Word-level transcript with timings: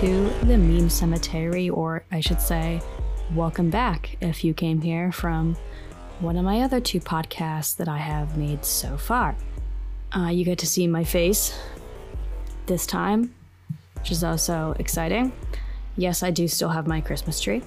to 0.00 0.30
the 0.46 0.56
Meme 0.56 0.88
Cemetery, 0.88 1.68
or 1.68 2.02
I 2.10 2.20
should 2.20 2.40
say, 2.40 2.80
welcome 3.34 3.68
back 3.68 4.16
if 4.22 4.42
you 4.42 4.54
came 4.54 4.80
here 4.80 5.12
from 5.12 5.58
one 6.20 6.38
of 6.38 6.44
my 6.44 6.62
other 6.62 6.80
two 6.80 7.00
podcasts 7.00 7.76
that 7.76 7.86
I 7.86 7.98
have 7.98 8.38
made 8.38 8.64
so 8.64 8.96
far. 8.96 9.36
Uh, 10.16 10.28
you 10.28 10.42
get 10.42 10.58
to 10.60 10.66
see 10.66 10.86
my 10.86 11.04
face 11.04 11.54
this 12.64 12.86
time, 12.86 13.34
which 13.96 14.10
is 14.10 14.24
also 14.24 14.74
exciting. 14.78 15.34
Yes, 15.98 16.22
I 16.22 16.30
do 16.30 16.48
still 16.48 16.70
have 16.70 16.86
my 16.86 17.02
Christmas 17.02 17.38
tree 17.38 17.62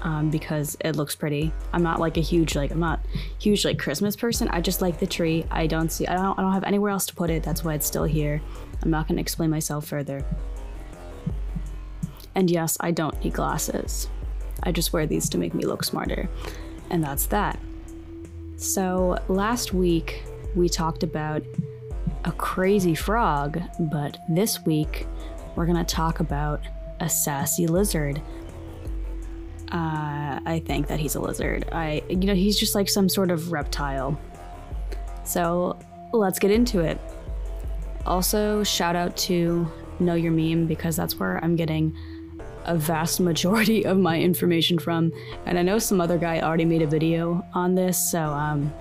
um, 0.00 0.30
because 0.30 0.78
it 0.80 0.96
looks 0.96 1.14
pretty. 1.14 1.52
I'm 1.74 1.82
not 1.82 2.00
like 2.00 2.16
a 2.16 2.22
huge 2.22 2.56
like 2.56 2.70
I'm 2.70 2.80
not 2.80 3.00
huge 3.38 3.66
like 3.66 3.78
Christmas 3.78 4.16
person. 4.16 4.48
I 4.48 4.62
just 4.62 4.80
like 4.80 4.98
the 4.98 5.06
tree. 5.06 5.44
I 5.50 5.66
don't 5.66 5.92
see 5.92 6.06
I 6.06 6.14
don't 6.14 6.38
I 6.38 6.42
don't 6.42 6.54
have 6.54 6.64
anywhere 6.64 6.90
else 6.90 7.04
to 7.06 7.14
put 7.14 7.28
it. 7.28 7.42
That's 7.42 7.62
why 7.62 7.74
it's 7.74 7.86
still 7.86 8.04
here. 8.04 8.40
I'm 8.82 8.90
not 8.90 9.08
gonna 9.08 9.20
explain 9.20 9.50
myself 9.50 9.86
further. 9.86 10.24
And 12.34 12.50
yes, 12.50 12.76
I 12.80 12.90
don't 12.90 13.22
need 13.22 13.34
glasses. 13.34 14.08
I 14.62 14.72
just 14.72 14.92
wear 14.92 15.06
these 15.06 15.28
to 15.30 15.38
make 15.38 15.54
me 15.54 15.64
look 15.64 15.84
smarter. 15.84 16.28
And 16.90 17.02
that's 17.02 17.26
that. 17.26 17.58
So 18.56 19.18
last 19.28 19.72
week 19.72 20.22
we 20.54 20.68
talked 20.68 21.02
about 21.02 21.42
a 22.24 22.32
crazy 22.32 22.94
frog, 22.94 23.60
but 23.78 24.18
this 24.28 24.64
week 24.66 25.06
we're 25.56 25.66
gonna 25.66 25.84
talk 25.84 26.20
about 26.20 26.60
a 27.00 27.08
sassy 27.08 27.66
lizard 27.66 28.20
uh, 29.72 30.40
I 30.44 30.62
think 30.66 30.88
that 30.88 30.98
he's 30.98 31.14
a 31.14 31.20
lizard. 31.20 31.68
I, 31.70 32.02
you 32.08 32.16
know, 32.16 32.34
he's 32.34 32.58
just 32.58 32.74
like 32.74 32.88
some 32.88 33.08
sort 33.08 33.30
of 33.30 33.52
reptile. 33.52 34.18
So 35.24 35.78
let's 36.12 36.38
get 36.38 36.50
into 36.50 36.80
it. 36.80 37.00
Also, 38.04 38.64
shout 38.64 38.96
out 38.96 39.16
to 39.18 39.70
Know 40.00 40.14
Your 40.14 40.32
Meme 40.32 40.66
because 40.66 40.96
that's 40.96 41.20
where 41.20 41.42
I'm 41.44 41.54
getting 41.54 41.96
a 42.64 42.76
vast 42.76 43.20
majority 43.20 43.84
of 43.84 43.98
my 43.98 44.18
information 44.20 44.78
from. 44.78 45.12
And 45.46 45.58
I 45.58 45.62
know 45.62 45.78
some 45.78 46.00
other 46.00 46.18
guy 46.18 46.40
already 46.40 46.64
made 46.64 46.82
a 46.82 46.86
video 46.86 47.44
on 47.54 47.74
this, 47.74 47.98
so 47.98 48.20
um, 48.20 48.72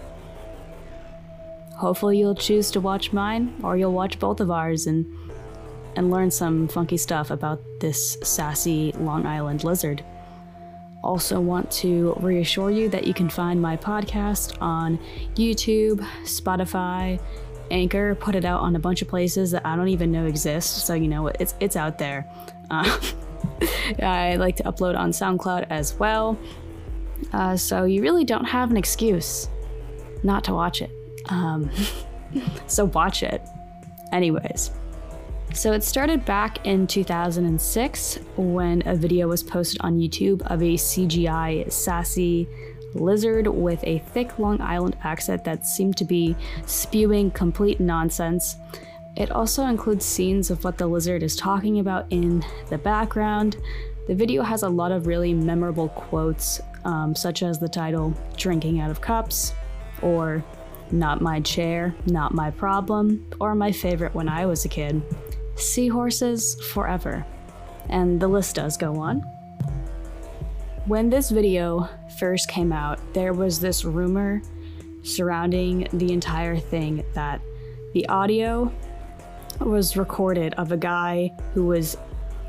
hopefully 1.79 2.19
you'll 2.19 2.35
choose 2.35 2.71
to 2.71 2.81
watch 2.81 3.13
mine 3.13 3.55
or 3.63 3.77
you'll 3.77 3.93
watch 3.93 4.19
both 4.19 4.39
of 4.41 4.51
ours 4.51 4.87
and 4.87 5.05
and 5.95 6.11
learn 6.11 6.29
some 6.29 6.67
funky 6.67 6.97
stuff 6.97 7.31
about 7.31 7.61
this 7.79 8.15
sassy 8.23 8.93
Long 8.99 9.25
Island 9.25 9.63
lizard. 9.63 10.03
Also, 11.03 11.39
want 11.39 11.71
to 11.71 12.13
reassure 12.19 12.71
you 12.71 12.89
that 12.89 13.07
you 13.07 13.13
can 13.13 13.29
find 13.29 13.61
my 13.61 13.75
podcast 13.75 14.61
on 14.61 14.99
YouTube, 15.35 15.99
Spotify, 16.23 17.19
Anchor. 17.71 18.15
Put 18.15 18.35
it 18.35 18.45
out 18.45 18.61
on 18.61 18.75
a 18.75 18.79
bunch 18.79 19.01
of 19.01 19.07
places 19.07 19.51
that 19.51 19.65
I 19.65 19.75
don't 19.75 19.87
even 19.87 20.11
know 20.11 20.25
exist, 20.25 20.85
so 20.85 20.93
you 20.93 21.07
know 21.07 21.27
it's 21.27 21.55
it's 21.59 21.75
out 21.75 21.97
there. 21.97 22.29
Uh, 22.69 22.99
I 24.01 24.35
like 24.35 24.55
to 24.57 24.63
upload 24.63 24.97
on 24.97 25.11
SoundCloud 25.11 25.67
as 25.69 25.95
well, 25.95 26.37
uh, 27.33 27.57
so 27.57 27.83
you 27.83 28.01
really 28.01 28.25
don't 28.25 28.45
have 28.45 28.71
an 28.71 28.77
excuse 28.77 29.49
not 30.23 30.43
to 30.45 30.53
watch 30.53 30.81
it. 30.81 30.91
Um, 31.27 31.69
so 32.67 32.85
watch 32.85 33.23
it, 33.23 33.41
anyways. 34.11 34.71
So 35.53 35.73
it 35.73 35.83
started 35.83 36.25
back 36.25 36.65
in 36.65 36.85
2006 36.85 38.19
when 38.37 38.83
a 38.85 38.95
video 38.95 39.27
was 39.27 39.41
posted 39.41 39.81
on 39.81 39.97
YouTube 39.97 40.41
of 40.43 40.61
a 40.61 40.75
CGI 40.75 41.71
sassy 41.71 42.47
lizard 42.93 43.47
with 43.47 43.83
a 43.83 43.99
thick 44.13 44.37
Long 44.37 44.61
Island 44.61 44.95
accent 45.03 45.43
that 45.45 45.65
seemed 45.65 45.97
to 45.97 46.05
be 46.05 46.35
spewing 46.65 47.31
complete 47.31 47.79
nonsense. 47.79 48.57
It 49.15 49.31
also 49.31 49.65
includes 49.65 50.05
scenes 50.05 50.49
of 50.49 50.63
what 50.63 50.77
the 50.77 50.87
lizard 50.87 51.23
is 51.23 51.35
talking 51.35 51.79
about 51.79 52.05
in 52.09 52.43
the 52.69 52.77
background. 52.77 53.57
The 54.07 54.15
video 54.15 54.43
has 54.43 54.63
a 54.63 54.69
lot 54.69 54.91
of 54.91 55.07
really 55.07 55.33
memorable 55.33 55.89
quotes, 55.89 56.61
um, 56.85 57.15
such 57.15 57.43
as 57.43 57.59
the 57.59 57.67
title 57.67 58.13
Drinking 58.37 58.79
Out 58.79 58.91
of 58.91 59.01
Cups, 59.01 59.53
or 60.01 60.43
Not 60.91 61.21
My 61.21 61.41
Chair, 61.41 61.93
Not 62.05 62.33
My 62.33 62.49
Problem, 62.51 63.25
or 63.39 63.55
my 63.55 63.71
favorite 63.71 64.15
when 64.15 64.29
I 64.29 64.45
was 64.45 64.65
a 64.65 64.69
kid, 64.69 65.01
Seahorses 65.55 66.55
Forever. 66.71 67.25
And 67.89 68.19
the 68.19 68.27
list 68.27 68.55
does 68.55 68.77
go 68.77 68.95
on. 68.95 69.21
When 70.85 71.09
this 71.09 71.29
video 71.29 71.89
first 72.17 72.47
came 72.47 72.71
out, 72.71 72.99
there 73.13 73.33
was 73.33 73.59
this 73.59 73.83
rumor 73.83 74.41
surrounding 75.03 75.87
the 75.93 76.13
entire 76.13 76.57
thing 76.57 77.03
that 77.13 77.41
the 77.93 78.07
audio 78.07 78.71
was 79.59 79.97
recorded 79.97 80.53
of 80.55 80.71
a 80.71 80.77
guy 80.77 81.33
who 81.53 81.65
was 81.65 81.97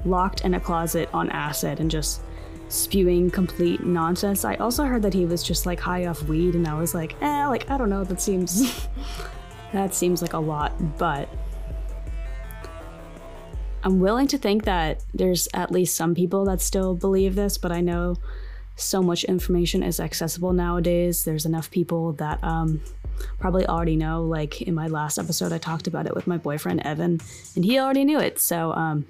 locked 0.05 0.43
in 0.43 0.55
a 0.55 0.61
closet 0.61 1.09
on 1.13 1.31
acid 1.31 1.81
and 1.81 1.91
just 1.91 2.23
spewing 2.69 3.31
complete 3.31 3.85
nonsense. 3.85 4.45
I 4.45 4.55
also 4.57 4.85
heard 4.85 5.03
that 5.03 5.13
he 5.13 5.27
was 5.27 5.43
just 5.43 5.67
like 5.67 5.81
high 5.81 6.07
off 6.07 6.23
weed 6.25 6.55
and 6.55 6.67
I 6.67 6.75
was 6.75 6.95
like, 6.95 7.21
"Eh, 7.21 7.47
like 7.47 7.69
I 7.71 7.77
don't 7.77 7.91
know, 7.91 8.05
that 8.05 8.21
seems 8.21 8.89
that 9.73 9.95
seems 9.95 10.23
like 10.23 10.33
a 10.33 10.39
lot." 10.39 10.73
But 10.99 11.29
I'm 13.83 13.99
willing 13.99 14.29
to 14.29 14.39
think 14.39 14.65
that 14.65 15.03
there's 15.15 15.49
at 15.55 15.71
least 15.71 15.97
some 15.97 16.15
people 16.15 16.45
that 16.45 16.61
still 16.61 16.95
believe 16.95 17.35
this, 17.35 17.59
but 17.59 17.73
I 17.73 17.81
know 17.81 18.17
so 18.77 19.03
much 19.03 19.25
information 19.25 19.83
is 19.83 20.01
accessible 20.01 20.53
nowadays. 20.53 21.25
There's 21.25 21.47
enough 21.47 21.71
people 21.71 22.13
that 22.15 22.43
um, 22.43 22.81
probably 23.39 23.67
already 23.67 23.97
know. 23.97 24.23
Like 24.23 24.63
in 24.63 24.75
my 24.75 24.87
last 24.87 25.19
episode, 25.19 25.53
I 25.53 25.59
talked 25.59 25.87
about 25.87 26.07
it 26.07 26.15
with 26.15 26.27
my 26.27 26.37
boyfriend 26.37 26.81
Evan, 26.85 27.21
and 27.55 27.65
he 27.65 27.79
already 27.79 28.05
knew 28.05 28.19
it. 28.19 28.39
So 28.39 28.73
um, 28.73 29.07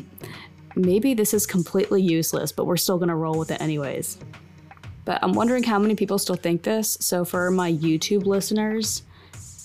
maybe 0.76 1.14
this 1.14 1.34
is 1.34 1.46
completely 1.46 2.02
useless, 2.02 2.52
but 2.52 2.66
we're 2.66 2.76
still 2.76 2.98
gonna 2.98 3.16
roll 3.16 3.38
with 3.38 3.50
it 3.50 3.60
anyways. 3.60 4.18
But 5.04 5.22
I'm 5.22 5.32
wondering 5.32 5.62
how 5.62 5.78
many 5.78 5.94
people 5.94 6.18
still 6.18 6.36
think 6.36 6.62
this. 6.62 6.96
So 7.00 7.24
for 7.24 7.50
my 7.50 7.72
YouTube 7.72 8.24
listeners, 8.24 9.02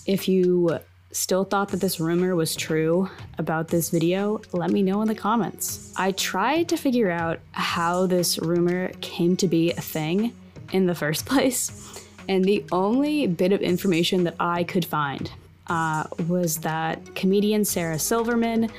if 0.06 0.28
you 0.28 0.80
still 1.12 1.44
thought 1.44 1.70
that 1.70 1.82
this 1.82 2.00
rumor 2.00 2.36
was 2.36 2.56
true 2.56 3.10
about 3.38 3.70
this 3.70 3.90
video, 3.90 4.42
let 4.52 4.72
me 4.72 4.84
know 4.84 5.02
in 5.02 5.08
the 5.08 5.16
comments. 5.16 5.94
I 5.98 6.12
tried 6.12 6.70
to 6.70 6.78
figure 6.78 7.10
out 7.10 7.40
how 7.52 8.06
this 8.06 8.40
rumor 8.40 8.90
came 9.02 9.36
to 9.38 9.48
be 9.48 9.72
a 9.72 9.82
thing 9.82 10.34
in 10.72 10.86
the 10.86 10.96
first 10.96 11.26
place, 11.28 11.99
and 12.30 12.46
the 12.46 12.64
only 12.72 13.26
bit 13.28 13.52
of 13.52 13.62
information 13.62 14.24
that 14.24 14.36
I 14.40 14.64
could 14.64 14.86
find 14.86 15.30
uh, 15.68 16.06
was 16.28 16.58
that 16.58 17.16
comedian 17.16 17.66
Sarah 17.66 18.00
Silverman 18.00 18.72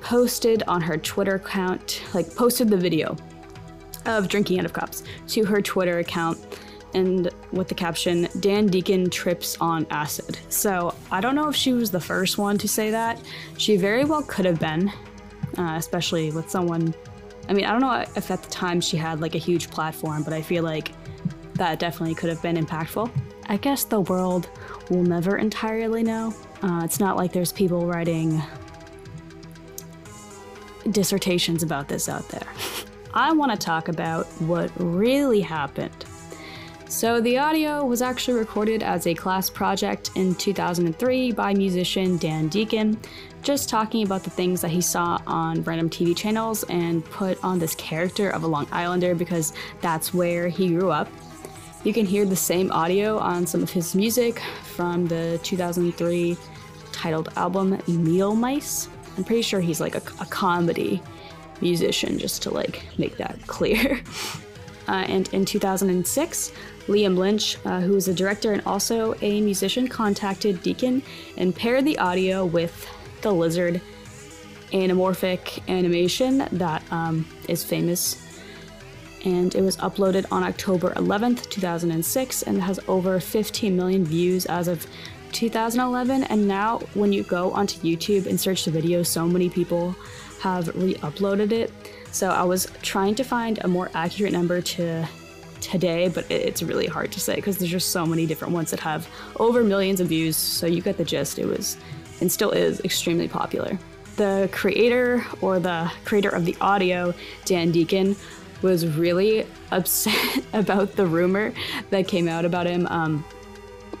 posted 0.00 0.62
on 0.66 0.82
her 0.82 0.96
Twitter 0.98 1.36
account, 1.36 2.02
like 2.12 2.34
posted 2.34 2.68
the 2.68 2.76
video 2.76 3.16
of 4.04 4.28
drinking 4.28 4.58
out 4.58 4.64
of 4.64 4.72
cups 4.72 5.04
to 5.28 5.44
her 5.44 5.62
Twitter 5.62 6.00
account 6.00 6.38
and 6.94 7.30
with 7.52 7.68
the 7.68 7.74
caption, 7.74 8.28
Dan 8.40 8.66
Deacon 8.66 9.10
trips 9.10 9.56
on 9.60 9.86
acid. 9.90 10.38
So 10.48 10.94
I 11.10 11.20
don't 11.20 11.34
know 11.34 11.48
if 11.48 11.56
she 11.56 11.72
was 11.72 11.90
the 11.90 12.00
first 12.00 12.38
one 12.38 12.58
to 12.58 12.68
say 12.68 12.90
that. 12.90 13.20
She 13.58 13.76
very 13.76 14.04
well 14.04 14.22
could 14.22 14.44
have 14.44 14.58
been, 14.58 14.88
uh, 15.58 15.74
especially 15.76 16.32
with 16.32 16.50
someone. 16.50 16.94
I 17.48 17.52
mean, 17.52 17.64
I 17.64 17.72
don't 17.72 17.80
know 17.80 18.04
if 18.16 18.30
at 18.30 18.42
the 18.42 18.50
time 18.50 18.80
she 18.80 18.96
had 18.96 19.20
like 19.20 19.34
a 19.34 19.38
huge 19.38 19.70
platform, 19.70 20.22
but 20.22 20.32
I 20.32 20.42
feel 20.42 20.64
like 20.64 20.92
that 21.56 21.78
definitely 21.78 22.14
could 22.14 22.30
have 22.30 22.42
been 22.42 22.56
impactful. 22.56 23.10
I 23.48 23.56
guess 23.56 23.84
the 23.84 24.00
world 24.00 24.48
will 24.90 25.02
never 25.02 25.38
entirely 25.38 26.02
know. 26.02 26.34
Uh, 26.62 26.82
it's 26.84 27.00
not 27.00 27.16
like 27.16 27.32
there's 27.32 27.52
people 27.52 27.86
writing 27.86 28.42
dissertations 30.90 31.62
about 31.62 31.88
this 31.88 32.08
out 32.08 32.28
there. 32.28 32.46
I 33.14 33.32
want 33.32 33.52
to 33.52 33.58
talk 33.58 33.88
about 33.88 34.26
what 34.42 34.70
really 34.76 35.40
happened 35.40 36.04
so, 36.88 37.20
the 37.20 37.36
audio 37.36 37.84
was 37.84 38.00
actually 38.00 38.38
recorded 38.38 38.82
as 38.82 39.08
a 39.08 39.14
class 39.14 39.50
project 39.50 40.12
in 40.14 40.36
2003 40.36 41.32
by 41.32 41.52
musician 41.52 42.16
Dan 42.16 42.46
Deacon, 42.46 42.98
just 43.42 43.68
talking 43.68 44.04
about 44.06 44.22
the 44.22 44.30
things 44.30 44.60
that 44.60 44.70
he 44.70 44.80
saw 44.80 45.20
on 45.26 45.62
random 45.64 45.90
TV 45.90 46.16
channels 46.16 46.62
and 46.70 47.04
put 47.04 47.42
on 47.44 47.58
this 47.58 47.74
character 47.74 48.30
of 48.30 48.44
a 48.44 48.46
Long 48.46 48.68
Islander 48.70 49.16
because 49.16 49.52
that's 49.80 50.14
where 50.14 50.48
he 50.48 50.68
grew 50.68 50.90
up. 50.90 51.08
You 51.86 51.92
can 51.92 52.04
hear 52.04 52.24
the 52.24 52.34
same 52.34 52.72
audio 52.72 53.16
on 53.16 53.46
some 53.46 53.62
of 53.62 53.70
his 53.70 53.94
music 53.94 54.40
from 54.64 55.06
the 55.06 55.38
2003 55.44 56.36
titled 56.90 57.28
album 57.36 57.80
Meetle 57.86 58.34
Mice. 58.34 58.88
I'm 59.16 59.22
pretty 59.22 59.42
sure 59.42 59.60
he's 59.60 59.80
like 59.80 59.94
a, 59.94 60.02
a 60.20 60.26
comedy 60.26 61.00
musician, 61.60 62.18
just 62.18 62.42
to 62.42 62.50
like 62.50 62.82
make 62.98 63.16
that 63.18 63.38
clear. 63.46 64.00
Uh, 64.88 65.04
and 65.06 65.32
in 65.32 65.44
2006, 65.44 66.52
Liam 66.88 67.16
Lynch, 67.16 67.56
uh, 67.64 67.78
who 67.78 67.94
is 67.94 68.08
a 68.08 68.14
director 68.14 68.52
and 68.52 68.62
also 68.66 69.14
a 69.22 69.40
musician, 69.40 69.86
contacted 69.86 70.60
Deacon 70.64 71.02
and 71.36 71.54
paired 71.54 71.84
the 71.84 71.96
audio 71.98 72.44
with 72.44 72.90
the 73.20 73.32
lizard 73.32 73.80
anamorphic 74.72 75.62
animation 75.68 76.48
that 76.50 76.82
um, 76.90 77.24
is 77.48 77.62
famous. 77.62 78.25
And 79.24 79.54
it 79.54 79.62
was 79.62 79.76
uploaded 79.78 80.26
on 80.30 80.42
October 80.42 80.90
11th, 80.94 81.48
2006, 81.50 82.42
and 82.42 82.60
has 82.62 82.78
over 82.88 83.18
15 83.18 83.76
million 83.76 84.04
views 84.04 84.46
as 84.46 84.68
of 84.68 84.86
2011. 85.32 86.24
And 86.24 86.46
now, 86.46 86.78
when 86.94 87.12
you 87.12 87.22
go 87.24 87.50
onto 87.52 87.78
YouTube 87.80 88.26
and 88.26 88.38
search 88.40 88.64
the 88.64 88.70
video, 88.70 89.02
so 89.02 89.26
many 89.26 89.48
people 89.48 89.96
have 90.40 90.68
re-uploaded 90.76 91.52
it. 91.52 91.72
So 92.12 92.30
I 92.30 92.44
was 92.44 92.70
trying 92.82 93.14
to 93.16 93.24
find 93.24 93.58
a 93.64 93.68
more 93.68 93.90
accurate 93.94 94.32
number 94.32 94.60
to 94.60 95.06
today, 95.60 96.08
but 96.08 96.30
it's 96.30 96.62
really 96.62 96.86
hard 96.86 97.10
to 97.12 97.20
say 97.20 97.34
because 97.34 97.58
there's 97.58 97.70
just 97.70 97.90
so 97.90 98.06
many 98.06 98.26
different 98.26 98.54
ones 98.54 98.70
that 98.70 98.80
have 98.80 99.08
over 99.36 99.64
millions 99.64 100.00
of 100.00 100.08
views. 100.08 100.36
So 100.36 100.66
you 100.66 100.80
get 100.80 100.96
the 100.96 101.04
gist. 101.04 101.38
It 101.38 101.46
was 101.46 101.76
and 102.20 102.30
still 102.30 102.50
is 102.50 102.80
extremely 102.80 103.28
popular. 103.28 103.78
The 104.16 104.48
creator 104.52 105.24
or 105.42 105.58
the 105.58 105.90
creator 106.04 106.30
of 106.30 106.44
the 106.44 106.56
audio, 106.60 107.12
Dan 107.44 107.70
Deacon, 107.70 108.16
was 108.62 108.86
really 108.86 109.46
upset 109.70 110.44
about 110.52 110.96
the 110.96 111.06
rumor 111.06 111.52
that 111.90 112.08
came 112.08 112.28
out 112.28 112.44
about 112.44 112.66
him, 112.66 112.86
um, 112.88 113.24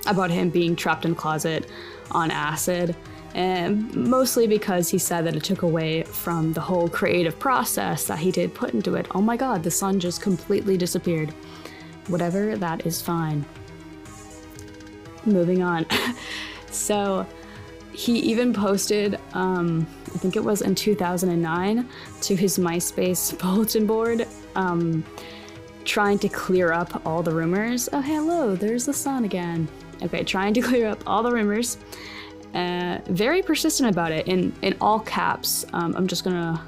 about 0.06 0.30
him 0.30 0.50
being 0.50 0.76
trapped 0.76 1.04
in 1.04 1.14
closet 1.14 1.68
on 2.10 2.30
acid. 2.30 2.94
And 3.34 3.94
mostly 3.94 4.46
because 4.46 4.88
he 4.88 4.96
said 4.98 5.26
that 5.26 5.36
it 5.36 5.44
took 5.44 5.62
away 5.62 6.04
from 6.04 6.54
the 6.54 6.60
whole 6.60 6.88
creative 6.88 7.38
process 7.38 8.06
that 8.06 8.18
he 8.18 8.30
did 8.30 8.54
put 8.54 8.72
into 8.72 8.94
it. 8.94 9.06
Oh 9.14 9.20
my 9.20 9.36
god, 9.36 9.62
the 9.62 9.70
sun 9.70 10.00
just 10.00 10.22
completely 10.22 10.78
disappeared. 10.78 11.30
Whatever, 12.06 12.56
that 12.56 12.86
is 12.86 13.02
fine. 13.02 13.44
Moving 15.26 15.62
on. 15.62 15.86
so, 16.70 17.26
he 17.96 18.18
even 18.18 18.52
posted, 18.52 19.18
um, 19.32 19.86
I 20.14 20.18
think 20.18 20.36
it 20.36 20.44
was 20.44 20.60
in 20.60 20.74
2009, 20.74 21.88
to 22.20 22.36
his 22.36 22.58
MySpace 22.58 23.38
bulletin 23.42 23.86
board, 23.86 24.26
um, 24.56 25.04
trying 25.84 26.18
to 26.18 26.28
clear 26.28 26.72
up 26.72 27.06
all 27.06 27.22
the 27.22 27.30
rumors. 27.30 27.88
Oh, 27.92 28.00
hello, 28.00 28.56
there's 28.56 28.84
the 28.86 28.92
sun 28.92 29.24
again. 29.24 29.68
Okay, 30.02 30.24
trying 30.24 30.54
to 30.54 30.60
clear 30.68 30.88
up 30.88 31.02
all 31.06 31.22
the 31.22 31.30
rumors. 31.30 31.78
Uh, 32.54 32.98
very 33.06 33.42
persistent 33.42 33.88
about 33.90 34.12
it 34.12 34.26
in, 34.26 34.52
in 34.62 34.74
all 34.80 35.00
caps. 35.00 35.64
Um, 35.72 35.94
I'm 35.96 36.06
just 36.06 36.24
gonna 36.24 36.60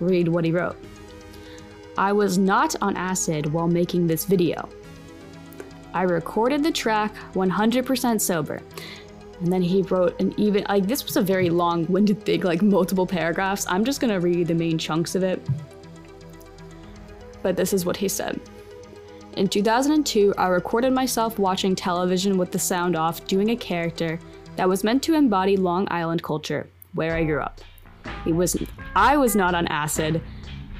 read 0.00 0.28
what 0.28 0.44
he 0.44 0.52
wrote. 0.52 0.76
I 1.96 2.12
was 2.12 2.38
not 2.38 2.74
on 2.80 2.96
acid 2.96 3.52
while 3.52 3.68
making 3.68 4.06
this 4.06 4.24
video. 4.24 4.68
I 5.92 6.02
recorded 6.02 6.62
the 6.62 6.72
track 6.72 7.14
100% 7.34 8.20
sober. 8.20 8.60
And 9.40 9.52
then 9.52 9.62
he 9.62 9.82
wrote 9.82 10.20
an 10.20 10.34
even, 10.36 10.64
like, 10.68 10.86
this 10.86 11.04
was 11.04 11.16
a 11.16 11.22
very 11.22 11.50
long 11.50 11.86
winded 11.86 12.24
thing, 12.24 12.42
like 12.42 12.62
multiple 12.62 13.06
paragraphs. 13.06 13.66
I'm 13.68 13.84
just 13.84 14.00
gonna 14.00 14.20
read 14.20 14.48
the 14.48 14.54
main 14.54 14.78
chunks 14.78 15.14
of 15.14 15.22
it. 15.22 15.40
But 17.44 17.56
this 17.56 17.74
is 17.74 17.84
what 17.84 17.98
he 17.98 18.08
said. 18.08 18.40
In 19.36 19.48
2002, 19.48 20.32
I 20.38 20.46
recorded 20.46 20.94
myself 20.94 21.38
watching 21.38 21.74
television 21.74 22.38
with 22.38 22.50
the 22.52 22.58
sound 22.58 22.96
off, 22.96 23.26
doing 23.26 23.50
a 23.50 23.56
character 23.56 24.18
that 24.56 24.66
was 24.66 24.82
meant 24.82 25.02
to 25.02 25.14
embody 25.14 25.58
Long 25.58 25.86
Island 25.90 26.22
culture, 26.22 26.70
where 26.94 27.14
I 27.14 27.24
grew 27.24 27.42
up. 27.42 27.60
It 28.26 28.34
was, 28.34 28.56
I 28.96 29.18
was 29.18 29.36
not 29.36 29.54
on 29.54 29.66
acid 29.66 30.22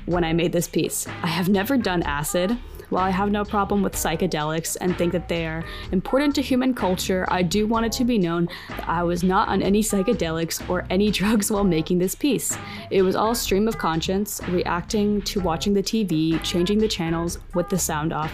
when 0.06 0.25
I 0.25 0.32
made 0.32 0.52
this 0.52 0.66
piece. 0.66 1.06
I 1.22 1.26
have 1.26 1.50
never 1.50 1.76
done 1.76 2.02
acid, 2.05 2.56
while 2.91 3.05
I 3.05 3.11
have 3.11 3.31
no 3.31 3.45
problem 3.45 3.83
with 3.83 3.95
psychedelics 3.95 4.77
and 4.81 4.97
think 4.97 5.13
that 5.13 5.29
they 5.29 5.47
are 5.47 5.65
important 5.93 6.35
to 6.37 6.43
human 6.43 6.75
culture, 6.75 7.27
I 7.29 7.43
do 7.43 7.67
want 7.67 7.87
it 7.87 7.93
to 7.93 8.05
be 8.05 8.19
known 8.19 8.49
that 8.69 8.89
I 8.89 9.03
was 9.03 9.23
not 9.23 9.49
on 9.49 9.63
any 9.63 9.83
psychedelics 9.83 10.69
or 10.69 10.87
any 10.91 11.11
drugs 11.21 11.51
while 11.51 11.65
making 11.65 11.99
this 11.99 12.15
piece. 12.15 12.57
It 12.91 13.03
was 13.03 13.17
all 13.17 13.35
stream 13.35 13.69
of 13.69 13.79
conscience, 13.79 14.41
reacting 14.49 15.23
to 15.23 15.41
watching 15.41 15.75
the 15.75 15.83
TV, 15.83 16.43
changing 16.43 16.79
the 16.79 16.89
channels 16.89 17.39
with 17.55 17.69
the 17.69 17.79
sound 17.79 18.13
off, 18.13 18.33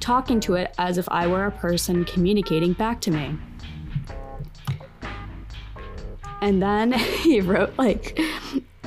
talking 0.00 0.40
to 0.40 0.54
it 0.54 0.74
as 0.78 0.98
if 0.98 1.08
I 1.08 1.26
were 1.26 1.46
a 1.46 1.52
person 1.52 2.04
communicating 2.04 2.72
back 2.72 3.00
to 3.02 3.10
me. 3.10 3.38
And 6.40 6.60
then 6.60 6.92
he 6.92 7.40
wrote 7.40 7.78
like 7.78 8.18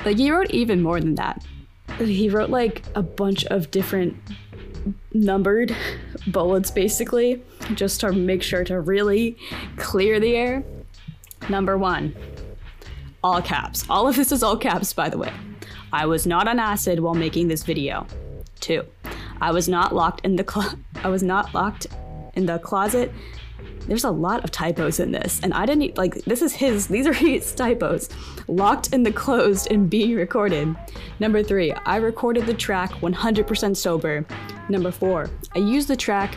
like 0.04 0.18
he 0.18 0.30
wrote 0.30 0.50
even 0.50 0.82
more 0.82 1.00
than 1.00 1.16
that. 1.16 1.44
He 1.98 2.28
wrote 2.28 2.50
like 2.50 2.84
a 2.94 3.02
bunch 3.02 3.44
of 3.46 3.70
different 3.70 4.16
numbered 5.12 5.74
bullets 6.26 6.70
basically, 6.70 7.42
just 7.74 8.00
to 8.00 8.12
make 8.12 8.42
sure 8.42 8.64
to 8.64 8.80
really 8.80 9.36
clear 9.76 10.20
the 10.20 10.34
air. 10.36 10.64
Number 11.48 11.76
one, 11.78 12.14
all 13.22 13.42
caps. 13.42 13.84
All 13.88 14.08
of 14.08 14.16
this 14.16 14.32
is 14.32 14.42
all 14.42 14.56
caps, 14.56 14.92
by 14.92 15.08
the 15.08 15.18
way. 15.18 15.32
I 15.92 16.06
was 16.06 16.26
not 16.26 16.48
on 16.48 16.58
acid 16.58 17.00
while 17.00 17.14
making 17.14 17.48
this 17.48 17.62
video. 17.62 18.06
Two, 18.60 18.84
I 19.40 19.52
was 19.52 19.68
not 19.68 19.94
locked 19.94 20.24
in 20.24 20.36
the 20.36 20.44
clo- 20.44 20.78
I 21.04 21.08
was 21.08 21.22
not 21.22 21.54
locked 21.54 21.86
in 22.34 22.46
the 22.46 22.58
closet 22.58 23.12
there's 23.86 24.04
a 24.04 24.10
lot 24.10 24.44
of 24.44 24.50
typos 24.50 25.00
in 25.00 25.12
this, 25.12 25.40
and 25.42 25.54
I 25.54 25.66
didn't 25.66 25.96
like 25.96 26.14
this 26.24 26.42
is 26.42 26.52
his, 26.52 26.86
these 26.86 27.06
are 27.06 27.12
his 27.28 27.54
typos. 27.54 28.08
Locked 28.48 28.92
in 28.92 29.02
the 29.02 29.12
closed 29.12 29.70
and 29.70 29.88
being 29.88 30.14
recorded. 30.14 30.74
Number 31.20 31.42
three, 31.42 31.72
I 31.72 31.96
recorded 31.96 32.46
the 32.46 32.54
track 32.54 32.90
100% 32.92 33.76
sober. 33.76 34.26
Number 34.68 34.90
four, 34.90 35.30
I 35.54 35.58
used 35.58 35.88
the 35.88 35.96
track 35.96 36.36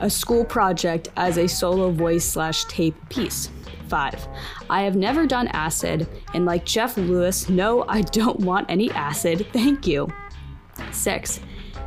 a 0.00 0.08
school 0.08 0.44
project 0.44 1.08
as 1.16 1.36
a 1.36 1.46
solo 1.46 1.90
voice 1.90 2.24
slash 2.24 2.64
tape 2.64 2.96
piece. 3.08 3.50
5. 3.88 4.28
I 4.70 4.82
have 4.82 4.96
never 4.96 5.26
done 5.26 5.48
acid, 5.48 6.06
and 6.32 6.46
like 6.46 6.64
Jeff 6.64 6.96
Lewis, 6.96 7.48
no, 7.48 7.84
I 7.88 8.02
don't 8.02 8.40
want 8.40 8.70
any 8.70 8.90
acid, 8.92 9.46
thank 9.52 9.86
you. 9.86 10.08
6. 10.92 11.40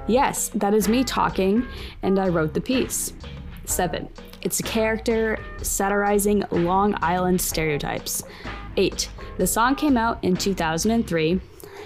Yes, 0.08 0.50
that 0.50 0.74
is 0.74 0.90
me 0.90 1.04
talking, 1.04 1.66
and 2.02 2.20
I 2.20 2.28
wrote 2.28 2.54
the 2.54 2.62
piece. 2.62 3.14
7. 3.66 4.10
It's 4.44 4.60
a 4.60 4.64
character 4.64 5.40
satirizing 5.62 6.44
Long 6.52 6.98
Island 7.02 7.40
stereotypes. 7.40 8.24
8. 8.76 9.10
The 9.38 9.48
song 9.48 9.76
came 9.76 9.96
out 9.96 10.22
in 10.22 10.36
2003. 10.36 11.40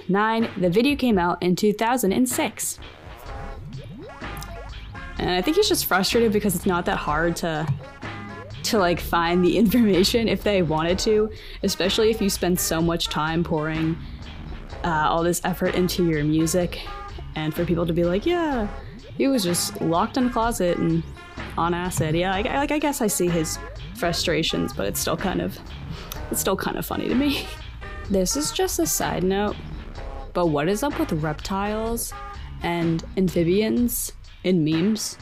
9. 0.09 0.49
The 0.57 0.69
video 0.69 0.95
came 0.95 1.19
out 1.19 1.41
in 1.43 1.55
2006. 1.55 2.79
And 5.19 5.29
I 5.29 5.41
think 5.43 5.57
he's 5.57 5.69
just 5.69 5.85
frustrated 5.85 6.33
because 6.33 6.55
it's 6.55 6.65
not 6.65 6.85
that 6.85 6.97
hard 6.97 7.35
to 7.37 7.67
to 8.63 8.79
like 8.79 8.99
find 8.99 9.45
the 9.45 9.57
information 9.63 10.27
if 10.27 10.43
they 10.43 10.61
wanted 10.61 10.97
to, 10.99 11.29
especially 11.63 12.09
if 12.09 12.19
you 12.19 12.29
spend 12.29 12.59
so 12.59 12.81
much 12.81 13.07
time 13.07 13.43
pouring 13.43 13.95
uh, 14.83 15.07
all 15.09 15.23
this 15.23 15.41
effort 15.43 15.75
into 15.75 16.09
your 16.09 16.23
music, 16.23 16.81
and 17.35 17.53
for 17.53 17.63
people 17.65 17.85
to 17.85 17.93
be 17.93 18.03
like, 18.03 18.25
yeah, 18.25 18.67
he 19.15 19.27
was 19.27 19.43
just 19.43 19.79
locked 19.79 20.17
in 20.17 20.25
a 20.25 20.29
closet 20.29 20.77
and 20.79 21.03
on 21.57 21.73
acid. 21.73 22.15
Yeah, 22.15 22.33
I, 22.33 22.41
like 22.41 22.71
I 22.71 22.79
guess 22.79 23.01
I 23.01 23.07
see 23.07 23.27
his 23.27 23.57
frustrations, 23.95 24.73
but 24.73 24.87
it's 24.87 24.99
still 24.99 25.17
kind 25.17 25.41
of 25.41 25.57
it's 26.31 26.39
still 26.39 26.55
kind 26.55 26.77
of 26.77 26.85
funny 26.85 27.07
to 27.07 27.15
me. 27.15 27.45
This 28.09 28.37
is 28.37 28.53
just 28.53 28.79
a 28.79 28.85
side 28.85 29.25
note, 29.25 29.57
but 30.31 30.45
what 30.45 30.69
is 30.69 30.81
up 30.81 30.97
with 30.97 31.11
reptiles 31.11 32.13
and 32.61 33.03
amphibians 33.17 34.13
in 34.45 34.63
memes? 34.63 35.17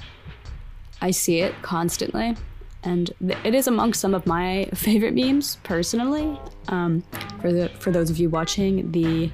I 1.02 1.10
see 1.10 1.40
it 1.40 1.56
constantly, 1.64 2.36
and 2.84 3.12
it 3.44 3.56
is 3.56 3.66
among 3.66 3.96
some 3.96 4.14
of 4.14 4.28
my 4.28 4.70
favorite 4.76 5.16
memes 5.16 5.56
personally. 5.64 6.40
Um, 6.68 7.04
for 7.42 7.52
the 7.52 7.70
for 7.80 7.90
those 7.90 8.12
of 8.12 8.20
you 8.20 8.30
watching 8.30 8.92
the 8.92 9.32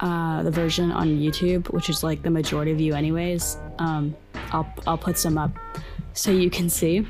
uh, 0.00 0.42
the 0.42 0.50
version 0.50 0.92
on 0.92 1.18
YouTube, 1.18 1.72
which 1.72 1.88
is 1.88 2.04
like 2.04 2.22
the 2.22 2.30
majority 2.30 2.72
of 2.72 2.78
you 2.78 2.92
anyways, 2.92 3.56
um, 3.78 4.14
I'll 4.54 4.72
I'll 4.86 4.98
put 4.98 5.18
some 5.18 5.36
up 5.36 5.58
so 6.12 6.30
you 6.30 6.48
can 6.48 6.70
see. 6.70 7.06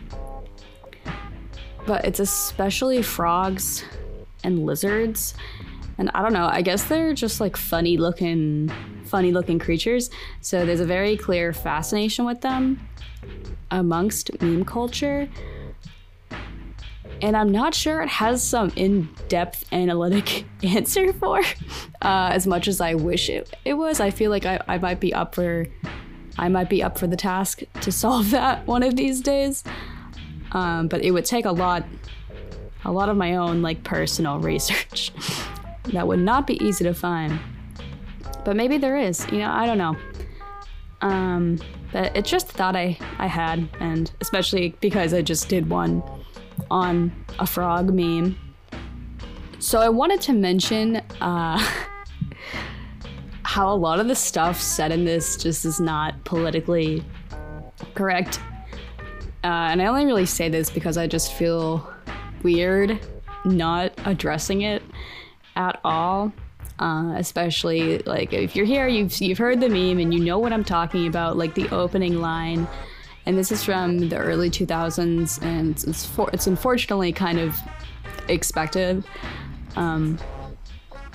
But 1.86 2.06
it's 2.06 2.18
especially 2.18 3.02
frogs 3.02 3.84
and 4.42 4.64
lizards. 4.64 5.34
And 5.98 6.10
I 6.14 6.22
don't 6.22 6.32
know, 6.32 6.46
I 6.46 6.62
guess 6.62 6.84
they're 6.84 7.14
just 7.14 7.40
like 7.40 7.56
funny 7.56 7.96
looking 7.98 8.72
funny 9.04 9.30
looking 9.30 9.58
creatures. 9.58 10.10
So 10.40 10.64
there's 10.64 10.80
a 10.80 10.86
very 10.86 11.16
clear 11.16 11.52
fascination 11.52 12.24
with 12.24 12.40
them 12.40 12.80
amongst 13.70 14.40
meme 14.40 14.64
culture. 14.64 15.28
And 17.22 17.36
I'm 17.36 17.52
not 17.52 17.74
sure 17.74 18.02
it 18.02 18.08
has 18.08 18.42
some 18.42 18.72
in-depth 18.74 19.72
analytic 19.72 20.44
answer 20.62 21.12
for 21.12 21.40
uh, 22.02 22.30
as 22.32 22.46
much 22.46 22.66
as 22.66 22.80
I 22.80 22.94
wish 22.94 23.30
it, 23.30 23.54
it 23.64 23.74
was. 23.74 24.00
I 24.00 24.10
feel 24.10 24.30
like 24.30 24.46
I, 24.46 24.60
I 24.66 24.78
might 24.78 25.00
be 25.00 25.14
up 25.14 25.34
for 25.34 25.66
I 26.38 26.48
might 26.48 26.68
be 26.68 26.82
up 26.82 26.98
for 26.98 27.06
the 27.06 27.16
task 27.16 27.62
to 27.80 27.92
solve 27.92 28.30
that 28.32 28.66
one 28.66 28.82
of 28.82 28.96
these 28.96 29.20
days. 29.20 29.64
Um, 30.52 30.88
but 30.88 31.02
it 31.02 31.10
would 31.10 31.24
take 31.24 31.44
a 31.44 31.52
lot, 31.52 31.84
a 32.84 32.92
lot 32.92 33.08
of 33.08 33.16
my 33.16 33.36
own 33.36 33.62
like 33.62 33.82
personal 33.82 34.38
research. 34.50 35.12
that 35.92 36.06
would 36.06 36.20
not 36.20 36.46
be 36.46 36.62
easy 36.64 36.84
to 36.84 36.94
find. 36.94 37.38
But 38.44 38.56
maybe 38.56 38.78
there 38.78 38.96
is. 38.96 39.26
You 39.32 39.38
know, 39.38 39.50
I 39.50 39.66
don't 39.66 39.78
know. 39.78 39.96
Um, 41.00 41.58
but 41.92 42.16
it's 42.16 42.30
just 42.30 42.50
a 42.50 42.52
thought 42.52 42.76
I 42.76 42.98
I 43.18 43.26
had, 43.26 43.68
and 43.80 44.10
especially 44.20 44.74
because 44.80 45.14
I 45.14 45.22
just 45.22 45.48
did 45.48 45.70
one 45.70 46.02
on 46.70 47.12
a 47.38 47.46
frog 47.46 47.92
meme. 47.92 48.38
So 49.58 49.80
I 49.80 49.88
wanted 49.88 50.20
to 50.22 50.32
mention. 50.32 50.96
Uh, 51.20 51.64
how 53.54 53.72
a 53.72 53.76
lot 53.76 54.00
of 54.00 54.08
the 54.08 54.16
stuff 54.16 54.60
said 54.60 54.90
in 54.90 55.04
this 55.04 55.36
just 55.36 55.64
is 55.64 55.78
not 55.78 56.12
politically 56.24 57.04
correct. 57.94 58.40
Uh, 59.44 59.70
and 59.70 59.80
I 59.80 59.86
only 59.86 60.06
really 60.06 60.26
say 60.26 60.48
this 60.48 60.70
because 60.70 60.98
I 60.98 61.06
just 61.06 61.34
feel 61.34 61.88
weird 62.42 62.98
not 63.44 63.92
addressing 64.06 64.62
it 64.62 64.82
at 65.54 65.78
all. 65.84 66.32
Uh, 66.80 67.14
especially 67.16 67.98
like 67.98 68.32
if 68.32 68.56
you're 68.56 68.66
here, 68.66 68.88
you've 68.88 69.16
you've 69.20 69.38
heard 69.38 69.60
the 69.60 69.68
meme 69.68 70.00
and 70.00 70.12
you 70.12 70.18
know 70.18 70.40
what 70.40 70.52
I'm 70.52 70.64
talking 70.64 71.06
about, 71.06 71.36
like 71.36 71.54
the 71.54 71.68
opening 71.68 72.20
line. 72.20 72.66
And 73.24 73.38
this 73.38 73.52
is 73.52 73.62
from 73.62 74.08
the 74.08 74.16
early 74.16 74.50
2000s, 74.50 75.40
and 75.42 75.70
it's 75.70 75.84
it's, 75.84 76.04
for, 76.04 76.28
it's 76.32 76.48
unfortunately 76.48 77.12
kind 77.12 77.38
of 77.38 77.56
expected. 78.26 79.04
Um, 79.76 80.18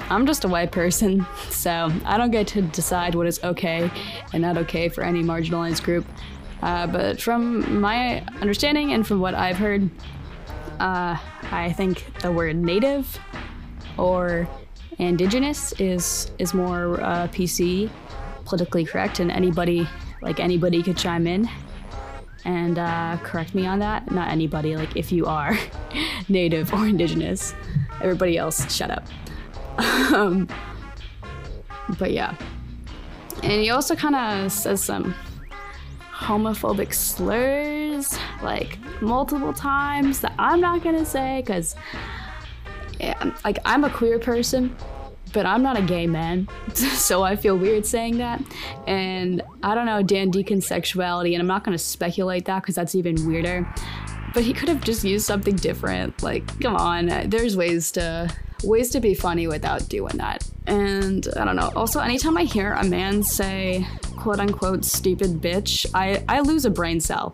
I'm 0.09 0.25
just 0.25 0.43
a 0.43 0.47
white 0.47 0.71
person, 0.71 1.25
so 1.49 1.91
I 2.05 2.17
don't 2.17 2.31
get 2.31 2.47
to 2.49 2.61
decide 2.61 3.15
what 3.15 3.27
is 3.27 3.41
okay 3.43 3.91
and 4.33 4.41
not 4.41 4.57
okay 4.57 4.89
for 4.89 5.03
any 5.03 5.23
marginalized 5.23 5.83
group. 5.83 6.05
Uh, 6.61 6.87
but 6.87 7.21
from 7.21 7.79
my 7.79 8.21
understanding 8.41 8.91
and 8.91 9.07
from 9.07 9.19
what 9.19 9.33
I've 9.33 9.57
heard, 9.57 9.89
uh, 10.79 11.17
I 11.51 11.73
think 11.73 12.19
the 12.21 12.31
word 12.31 12.55
native 12.57 13.17
or 13.97 14.47
indigenous 14.97 15.73
is 15.73 16.31
is 16.37 16.53
more 16.53 16.99
uh, 17.01 17.27
PC, 17.29 17.89
politically 18.45 18.85
correct, 18.85 19.19
and 19.19 19.31
anybody 19.31 19.87
like 20.21 20.39
anybody 20.39 20.83
could 20.83 20.97
chime 20.97 21.27
in 21.27 21.49
and 22.45 22.79
uh, 22.79 23.17
correct 23.23 23.53
me 23.55 23.65
on 23.65 23.79
that. 23.79 24.11
Not 24.11 24.29
anybody, 24.29 24.75
like 24.75 24.95
if 24.95 25.11
you 25.11 25.25
are 25.25 25.57
native 26.29 26.73
or 26.73 26.87
indigenous, 26.87 27.53
everybody 28.01 28.37
else, 28.37 28.73
shut 28.73 28.91
up. 28.91 29.05
Um, 29.79 30.47
but 31.97 32.11
yeah, 32.11 32.35
and 33.43 33.51
he 33.51 33.69
also 33.69 33.95
kind 33.95 34.15
of 34.15 34.51
says 34.51 34.83
some 34.83 35.15
homophobic 36.11 36.93
slurs 36.93 38.17
like 38.43 38.77
multiple 39.01 39.53
times 39.53 40.19
that 40.19 40.33
I'm 40.37 40.59
not 40.59 40.83
gonna 40.83 41.05
say 41.05 41.41
because 41.45 41.75
yeah, 42.99 43.33
like 43.45 43.59
I'm 43.63 43.85
a 43.85 43.89
queer 43.89 44.19
person, 44.19 44.75
but 45.31 45.45
I'm 45.45 45.63
not 45.63 45.79
a 45.79 45.81
gay 45.81 46.07
man, 46.07 46.49
so 46.73 47.23
I 47.23 47.37
feel 47.37 47.57
weird 47.57 47.85
saying 47.85 48.17
that. 48.17 48.41
And 48.85 49.41
I 49.63 49.75
don't 49.75 49.85
know 49.85 50.03
Dan 50.03 50.29
Deacon's 50.29 50.67
sexuality, 50.67 51.33
and 51.33 51.41
I'm 51.41 51.47
not 51.47 51.63
gonna 51.63 51.77
speculate 51.77 52.45
that 52.45 52.61
because 52.61 52.75
that's 52.75 52.95
even 52.95 53.25
weirder. 53.25 53.67
But 54.33 54.43
he 54.43 54.53
could 54.53 54.69
have 54.69 54.81
just 54.81 55.03
used 55.03 55.25
something 55.25 55.55
different. 55.55 56.21
Like, 56.21 56.59
come 56.59 56.75
on, 56.75 57.07
there's 57.29 57.57
ways 57.57 57.91
to 57.93 58.31
ways 58.63 58.89
to 58.91 58.99
be 58.99 59.13
funny 59.13 59.47
without 59.47 59.87
doing 59.89 60.17
that. 60.17 60.47
And 60.67 61.27
I 61.35 61.45
don't 61.45 61.55
know. 61.55 61.71
Also, 61.75 61.99
anytime 61.99 62.37
I 62.37 62.43
hear 62.43 62.73
a 62.73 62.83
man 62.83 63.23
say 63.23 63.87
quote 64.17 64.39
unquote 64.39 64.85
stupid 64.85 65.41
bitch, 65.41 65.85
I, 65.93 66.23
I 66.27 66.41
lose 66.41 66.65
a 66.65 66.69
brain 66.69 66.99
cell. 66.99 67.33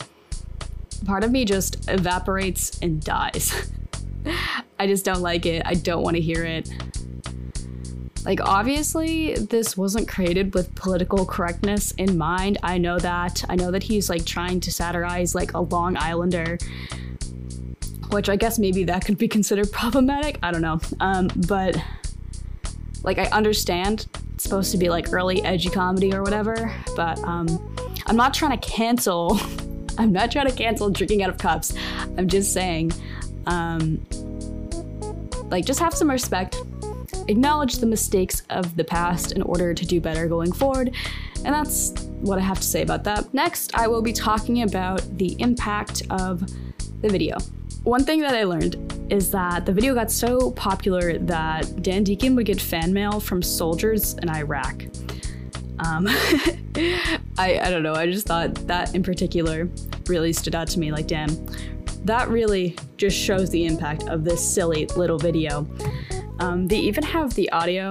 Part 1.06 1.24
of 1.24 1.32
me 1.32 1.46
just 1.46 1.90
evaporates 1.90 2.80
and 2.80 3.02
dies. 3.04 3.70
I 4.80 4.88
just 4.88 5.06
don't 5.06 5.22
like 5.22 5.46
it. 5.46 5.62
I 5.66 5.74
don't 5.74 6.02
want 6.02 6.16
to 6.16 6.22
hear 6.22 6.44
it. 6.44 6.70
Like, 8.26 8.42
obviously, 8.42 9.36
this 9.36 9.78
wasn't 9.78 10.08
created 10.08 10.56
with 10.56 10.74
political 10.74 11.28
correctness 11.28 11.92
in 11.92 12.18
mind. 12.18 12.58
I 12.64 12.80
know 12.80 12.98
that. 12.98 13.44
I 13.48 13.56
know 13.56 13.70
that 13.70 13.84
he's 13.84 14.10
like 14.10 14.26
trying 14.26 14.60
to 14.62 14.72
satirize 14.72 15.36
like 15.36 15.54
a 15.54 15.60
Long 15.60 15.96
Islander, 15.96 16.58
which 18.10 18.30
I 18.30 18.36
guess 18.36 18.60
maybe 18.60 18.84
that 18.86 19.06
could 19.06 19.18
be 19.18 19.28
considered 19.28 19.72
problematic. 19.72 20.40
I 20.44 20.52
don't 20.52 20.62
know. 20.62 20.80
Um, 21.00 21.30
but 21.48 21.78
like, 23.04 23.18
I 23.18 23.26
understand 23.26 24.08
it's 24.34 24.44
supposed 24.44 24.72
to 24.72 24.78
be 24.78 24.90
like 24.90 25.14
early 25.14 25.44
edgy 25.44 25.70
comedy 25.70 26.14
or 26.14 26.22
whatever, 26.22 26.74
but 26.96 27.20
um, 27.20 27.48
I'm 28.06 28.16
not 28.16 28.34
trying 28.34 28.58
to 28.58 28.68
cancel. 28.70 29.40
I'm 29.98 30.12
not 30.12 30.32
trying 30.32 30.48
to 30.48 30.56
cancel 30.56 30.90
drinking 30.90 31.24
out 31.24 31.30
of 31.30 31.38
cups. 31.38 31.74
I'm 32.18 32.28
just 32.28 32.52
saying, 32.52 32.92
um, 33.46 34.06
like, 35.50 35.66
just 35.66 35.80
have 35.80 35.94
some 35.94 36.10
respect 36.10 36.58
acknowledge 37.28 37.78
the 37.78 37.86
mistakes 37.86 38.44
of 38.50 38.76
the 38.76 38.84
past 38.84 39.32
in 39.32 39.42
order 39.42 39.74
to 39.74 39.86
do 39.86 40.00
better 40.00 40.28
going 40.28 40.52
forward. 40.52 40.94
And 41.38 41.54
that's 41.54 41.92
what 42.22 42.38
I 42.38 42.42
have 42.42 42.58
to 42.58 42.64
say 42.64 42.82
about 42.82 43.04
that. 43.06 43.34
Next, 43.34 43.76
I 43.76 43.88
will 43.88 44.02
be 44.02 44.14
talking 44.14 44.64
about 44.64 45.02
the 45.18 45.36
impact 45.40 46.04
of 46.10 46.42
the 47.02 47.10
video. 47.10 47.38
One 47.86 48.04
thing 48.04 48.22
that 48.22 48.34
I 48.34 48.46
learned 48.46 49.12
is 49.12 49.30
that 49.30 49.68
the 49.68 49.72
video 49.72 49.94
got 49.94 50.10
so 50.10 50.50
popular 50.50 51.20
that 51.20 51.84
Dan 51.84 52.04
Deacon 52.04 52.36
would 52.36 52.48
get 52.48 52.60
fan 52.60 52.92
mail 52.92 53.20
from 53.20 53.44
soldiers 53.44 54.16
in 54.16 54.28
Iraq. 54.28 54.86
Um, 55.78 56.08
I, 57.38 57.60
I 57.62 57.70
don't 57.70 57.84
know, 57.84 57.94
I 57.94 58.08
just 58.08 58.26
thought 58.26 58.56
that 58.66 58.96
in 58.96 59.04
particular 59.04 59.70
really 60.08 60.34
stood 60.34 60.56
out 60.56 60.68
to 60.70 60.80
me 60.80 60.92
like, 60.92 61.06
damn, 61.06 61.30
that 62.06 62.28
really 62.30 62.76
just 62.98 63.16
shows 63.16 63.52
the 63.52 63.68
impact 63.68 64.08
of 64.08 64.24
this 64.24 64.44
silly 64.44 64.88
little 64.98 65.20
video. 65.20 65.68
Um, 66.40 66.66
they 66.68 66.80
even 66.80 67.04
have 67.04 67.36
the 67.36 67.52
audio 67.52 67.90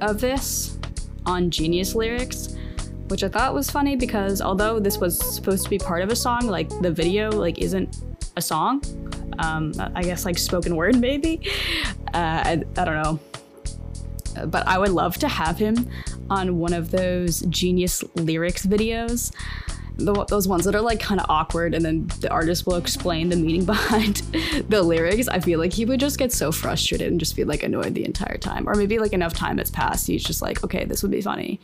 of 0.00 0.20
this 0.20 0.78
on 1.26 1.50
Genius 1.50 1.96
Lyrics, 1.96 2.54
which 3.08 3.24
I 3.24 3.28
thought 3.28 3.54
was 3.54 3.68
funny 3.70 3.96
because 3.96 4.40
although 4.40 4.78
this 4.78 4.98
was 4.98 5.18
supposed 5.18 5.64
to 5.64 5.70
be 5.70 5.78
part 5.78 6.02
of 6.02 6.10
a 6.10 6.16
song, 6.16 6.46
like 6.46 6.68
the 6.80 6.92
video 6.92 7.28
like 7.32 7.58
isn't 7.58 8.04
a 8.40 8.42
song. 8.42 8.82
Um, 9.38 9.72
I 9.94 10.02
guess 10.02 10.24
like 10.24 10.38
spoken 10.38 10.74
word 10.76 10.96
maybe. 10.98 11.40
Uh, 12.12 12.42
I, 12.50 12.62
I 12.76 12.84
don't 12.84 13.02
know. 13.02 13.20
But 14.46 14.66
I 14.66 14.78
would 14.78 14.90
love 14.90 15.16
to 15.18 15.28
have 15.28 15.58
him 15.58 15.88
on 16.30 16.58
one 16.58 16.72
of 16.72 16.90
those 16.90 17.40
Genius 17.42 18.02
Lyrics 18.14 18.64
videos. 18.64 19.32
The, 19.96 20.24
those 20.24 20.48
ones 20.48 20.64
that 20.64 20.74
are 20.74 20.80
like 20.80 20.98
kind 20.98 21.20
of 21.20 21.26
awkward 21.28 21.74
and 21.74 21.84
then 21.84 22.06
the 22.20 22.30
artist 22.30 22.66
will 22.66 22.76
explain 22.76 23.28
the 23.28 23.36
meaning 23.36 23.64
behind 23.74 24.16
the 24.68 24.82
lyrics. 24.82 25.28
I 25.28 25.40
feel 25.40 25.58
like 25.58 25.74
he 25.74 25.84
would 25.84 26.00
just 26.00 26.18
get 26.18 26.32
so 26.32 26.50
frustrated 26.50 27.08
and 27.10 27.20
just 27.20 27.36
be 27.36 27.44
like 27.44 27.62
annoyed 27.62 27.94
the 27.94 28.04
entire 28.04 28.38
time. 28.38 28.68
Or 28.68 28.74
maybe 28.74 28.98
like 28.98 29.12
enough 29.12 29.34
time 29.34 29.58
has 29.58 29.70
passed 29.70 30.06
he's 30.06 30.24
just 30.24 30.40
like 30.40 30.64
okay 30.64 30.84
this 30.84 31.02
would 31.02 31.12
be 31.12 31.20
funny. 31.20 31.60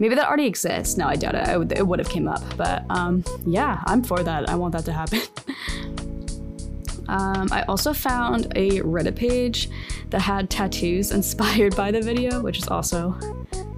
Maybe 0.00 0.14
that 0.14 0.28
already 0.28 0.46
exists. 0.46 0.96
No 0.98 1.06
i 1.06 1.16
doubt 1.16 1.34
it. 1.34 1.78
It 1.78 1.86
would 1.86 1.98
have 1.98 2.10
came 2.10 2.28
up. 2.28 2.42
But 2.56 2.84
um, 2.90 3.24
yeah 3.46 3.82
i'm 3.86 4.02
for 4.02 4.22
that. 4.22 4.50
I 4.50 4.54
want 4.56 4.72
that 4.72 4.84
to 4.84 4.92
happen 4.92 5.20
um, 7.08 7.48
i 7.52 7.62
also 7.68 7.92
found 7.92 8.46
a 8.56 8.80
reddit 8.80 9.16
page 9.16 9.68
that 10.10 10.20
had 10.20 10.48
tattoos 10.48 11.10
inspired 11.18 11.74
by 11.76 11.90
the 11.90 12.00
video 12.00 12.40
which 12.40 12.58
is 12.58 12.68
also 12.68 13.16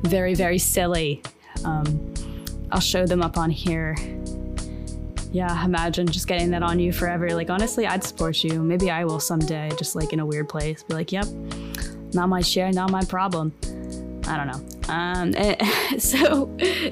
very 0.03 0.35
very 0.35 0.59
silly 0.59 1.23
um, 1.65 2.15
I'll 2.73 2.81
show 2.81 3.07
them 3.07 3.23
up 3.23 3.37
on 3.37 3.51
here. 3.51 3.97
Yeah, 5.33 5.65
imagine 5.65 6.07
just 6.07 6.27
getting 6.27 6.51
that 6.51 6.63
on 6.63 6.79
you 6.81 6.93
forever. 6.93 7.31
Like, 7.31 7.51
honestly, 7.51 7.87
I'd 7.87 8.03
support 8.03 8.43
you. 8.43 8.63
Maybe 8.63 8.91
I 8.91 9.05
will 9.05 9.21
someday, 9.21 9.71
just 9.79 9.95
like 9.95 10.13
in 10.13 10.21
a 10.21 10.27
weird 10.27 10.49
place. 10.49 10.83
Be 10.83 10.95
like, 10.95 11.13
yep, 11.13 11.27
not 12.13 12.29
my 12.29 12.41
share, 12.41 12.73
not 12.73 12.91
my 12.91 13.05
problem. 13.05 13.53
I 14.27 14.37
don't 14.37 14.47
know. 14.47 14.93
Um, 14.93 15.35
and, 15.37 16.03
so, 16.03 16.47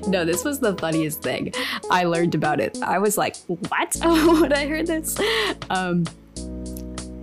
no, 0.07 0.25
this 0.25 0.45
was 0.45 0.61
the 0.61 0.76
funniest 0.76 1.23
thing. 1.23 1.52
I 1.90 2.04
learned 2.04 2.35
about 2.35 2.61
it. 2.61 2.78
I 2.83 2.99
was 2.99 3.18
like, 3.18 3.37
what? 3.47 3.97
when 4.02 4.52
I 4.52 4.66
heard 4.66 4.87
this. 4.87 5.18
Um, 5.71 6.04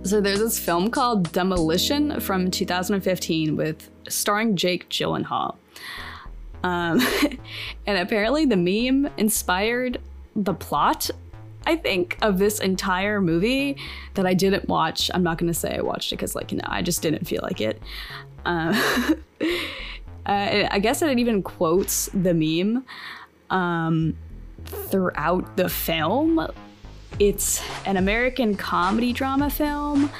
so 0.06 0.20
there's 0.20 0.38
this 0.38 0.58
film 0.58 0.90
called 0.90 1.32
Demolition 1.32 2.20
from 2.20 2.50
2015 2.50 3.56
with 3.56 3.90
starring 4.08 4.56
Jake 4.56 4.88
Gyllenhaal. 4.88 5.56
Um, 6.62 7.00
and 7.86 7.98
apparently, 7.98 8.46
the 8.46 8.56
meme 8.56 9.10
inspired 9.16 10.00
the 10.34 10.54
plot, 10.54 11.10
I 11.66 11.76
think, 11.76 12.18
of 12.22 12.38
this 12.38 12.60
entire 12.60 13.20
movie 13.20 13.76
that 14.14 14.26
I 14.26 14.34
didn't 14.34 14.68
watch. 14.68 15.10
I'm 15.12 15.22
not 15.22 15.38
going 15.38 15.52
to 15.52 15.58
say 15.58 15.76
I 15.76 15.80
watched 15.80 16.12
it 16.12 16.16
because, 16.16 16.34
like, 16.34 16.52
you 16.52 16.58
know, 16.58 16.68
I 16.68 16.82
just 16.82 17.02
didn't 17.02 17.26
feel 17.26 17.40
like 17.42 17.60
it. 17.60 17.82
Uh, 18.44 19.14
uh, 20.26 20.68
I 20.70 20.78
guess 20.80 21.02
it 21.02 21.18
even 21.18 21.42
quotes 21.42 22.08
the 22.14 22.34
meme 22.34 22.84
um, 23.50 24.16
throughout 24.64 25.56
the 25.56 25.68
film. 25.68 26.46
It's 27.18 27.62
an 27.86 27.96
American 27.96 28.56
comedy 28.56 29.12
drama 29.12 29.50
film. 29.50 30.10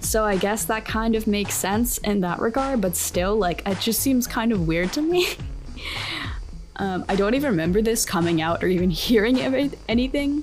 So 0.00 0.24
I 0.24 0.36
guess 0.36 0.64
that 0.64 0.84
kind 0.86 1.14
of 1.14 1.26
makes 1.26 1.54
sense 1.54 1.98
in 1.98 2.20
that 2.20 2.38
regard, 2.38 2.80
but 2.80 2.96
still, 2.96 3.36
like, 3.36 3.62
it 3.66 3.80
just 3.80 4.00
seems 4.00 4.26
kind 4.26 4.50
of 4.50 4.66
weird 4.66 4.92
to 4.94 5.02
me. 5.02 5.26
Um, 6.80 7.04
I 7.10 7.14
don't 7.14 7.34
even 7.34 7.50
remember 7.50 7.82
this 7.82 8.06
coming 8.06 8.40
out 8.40 8.64
or 8.64 8.66
even 8.66 8.88
hearing 9.06 9.38
anything 9.86 10.42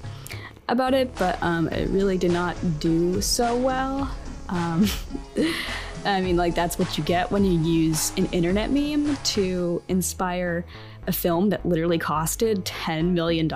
about 0.70 0.94
it, 0.94 1.14
but 1.16 1.42
um, 1.42 1.68
it 1.70 1.90
really 1.90 2.18
did 2.18 2.32
not 2.32 2.56
do 2.80 3.22
so 3.22 3.58
well. 3.58 4.16
Um, 4.48 4.86
I 6.06 6.22
mean, 6.22 6.38
like, 6.38 6.54
that's 6.54 6.78
what 6.78 6.96
you 6.96 7.04
get 7.04 7.32
when 7.32 7.44
you 7.44 7.60
use 7.60 8.14
an 8.18 8.28
internet 8.28 8.70
meme 8.70 9.16
to 9.16 9.82
inspire 9.88 10.64
a 11.08 11.12
film 11.12 11.50
that 11.50 11.66
literally 11.66 11.98
costed 11.98 12.64
$10 12.64 13.12
million 13.12 13.50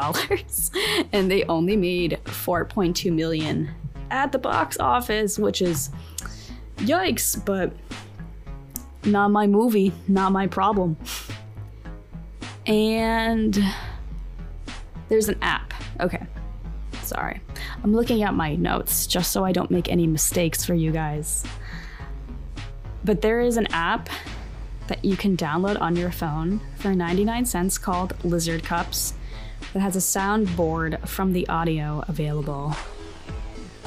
and 1.14 1.30
they 1.30 1.44
only 1.44 1.76
made 1.76 2.18
4.2 2.26 3.14
million 3.14 3.70
at 4.10 4.32
the 4.32 4.40
box 4.40 4.78
office, 4.80 5.38
which 5.38 5.62
is 5.62 5.90
yikes, 6.78 7.44
but 7.46 7.74
not 9.06 9.30
my 9.30 9.48
movie, 9.48 9.92
not 10.08 10.32
my 10.32 10.48
problem. 10.48 10.98
And 12.66 13.60
there's 15.10 15.30
an 15.30 15.38
app. 15.42 15.74
Okay. 16.00 16.26
Sorry. 17.04 17.42
I'm 17.84 17.94
looking 17.94 18.24
at 18.24 18.34
my 18.34 18.56
notes 18.56 19.08
just 19.08 19.32
so 19.32 19.44
I 19.44 19.52
don't 19.52 19.72
make 19.72 19.90
any 19.90 20.08
mistakes 20.08 20.64
for 20.64 20.74
you 20.74 20.92
guys. 20.92 21.44
But 23.04 23.22
there 23.22 23.42
is 23.42 23.58
an 23.58 23.68
app 23.68 24.10
that 24.92 25.06
you 25.06 25.16
can 25.16 25.38
download 25.38 25.80
on 25.80 25.96
your 25.96 26.12
phone 26.12 26.60
for 26.76 26.94
99 26.94 27.46
cents 27.46 27.78
called 27.78 28.14
Lizard 28.26 28.62
Cups 28.62 29.14
that 29.72 29.80
has 29.80 29.96
a 29.96 30.00
soundboard 30.00 31.08
from 31.08 31.32
the 31.32 31.48
audio 31.48 32.04
available. 32.10 32.76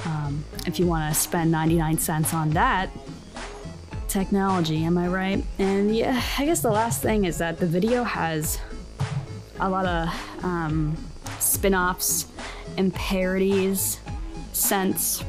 Um, 0.07 0.47
if 0.67 0.79
you 0.79 0.87
want 0.87 1.13
to 1.13 1.21
spend 1.21 1.51
99 1.51 1.99
cents 1.99 2.33
on 2.33 2.49
that, 2.51 2.89
technology, 4.09 4.83
am 4.83 4.97
I 4.97 5.09
right? 5.09 5.45
And 5.59 5.95
yeah, 5.95 6.23
I 6.39 6.47
guess 6.47 6.61
the 6.61 6.71
last 6.71 7.03
thing 7.03 7.27
is 7.27 7.37
that 7.37 7.59
the 7.59 7.67
video 7.67 8.03
has 8.03 8.59
a 9.61 9.69
lot 9.69 9.85
of 9.85 10.09
um, 10.43 10.97
spin 11.39 11.75
offs 11.75 12.29
and 12.79 12.95
parodies, 12.95 14.01
sense 14.55 15.23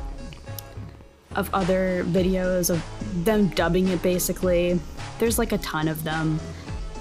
of 1.36 1.54
other 1.54 2.06
videos 2.06 2.70
of 2.70 2.82
them 3.26 3.50
dubbing 3.50 3.90
it 3.90 4.02
basically. 4.02 4.80
There's 5.20 5.38
like 5.38 5.52
a 5.52 5.58
ton 5.60 5.88
of 5.88 6.04
them. 6.04 6.40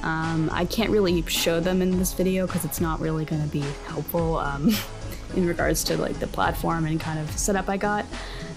Um, 0.02 0.50
I 0.52 0.66
can't 0.66 0.90
really 0.90 1.22
show 1.22 1.60
them 1.60 1.80
in 1.80 1.98
this 1.98 2.12
video 2.12 2.46
because 2.46 2.64
it's 2.64 2.80
not 2.80 3.00
really 3.00 3.24
going 3.24 3.42
to 3.42 3.48
be 3.48 3.64
helpful 3.86 4.38
um, 4.38 4.70
in 5.36 5.46
regards 5.46 5.82
to 5.84 5.96
like 5.96 6.18
the 6.20 6.26
platform 6.26 6.84
and 6.86 7.00
kind 7.00 7.18
of 7.18 7.30
setup 7.38 7.68
I 7.68 7.76
got. 7.76 8.04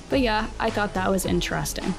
But 0.10 0.20
yeah, 0.20 0.50
I 0.60 0.70
thought 0.70 0.94
that 0.94 1.10
was 1.10 1.26
interesting. 1.26 1.94